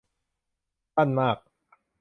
[0.95, 1.37] สั้นมาก